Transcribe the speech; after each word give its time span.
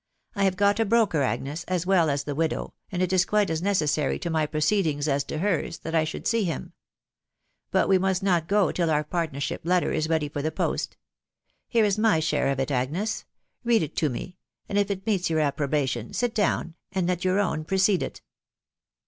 I 0.35 0.45
have 0.45 0.55
got 0.55 0.79
a 0.79 0.83
broker, 0.85 1.21
Agnes, 1.21 1.63
as 1.67 1.85
well 1.85 2.09
as 2.09 2.23
the 2.23 2.33
widow, 2.33 2.73
and 2.91 3.03
it 3.03 3.13
is 3.13 3.23
quite 3.23 3.51
as 3.51 3.61
necessary 3.61 4.17
to 4.17 4.31
my 4.31 4.47
proceedings 4.47 5.07
as 5.07 5.23
to 5.25 5.37
hers 5.37 5.77
that 5.77 5.93
I 5.93 6.05
should 6.05 6.25
see 6.25 6.43
him. 6.43 6.73
But 7.69 7.87
we 7.87 7.99
must 7.99 8.23
not 8.23 8.47
go 8.47 8.71
till 8.71 8.89
our 8.89 9.03
partnership 9.03 9.61
letter 9.63 9.91
is 9.91 10.09
ready 10.09 10.27
for 10.27 10.41
the 10.41 10.51
post. 10.51 10.97
Here 11.67 11.85
is 11.85 11.99
my 11.99 12.19
share 12.19 12.47
of 12.47 12.59
it, 12.59 12.71
Agnes.... 12.71 13.25
read 13.63 13.83
it 13.83 13.95
to 13.97 14.09
me; 14.09 14.37
and 14.67 14.79
if 14.79 14.89
it 14.89 15.05
meets 15.05 15.29
your 15.29 15.41
approbation, 15.41 16.13
sit 16.13 16.33
down 16.33 16.73
and 16.91 17.05
let 17.05 17.23
your 17.23 17.39
own 17.39 17.63
precede 17.63 18.01
it." 18.01 18.21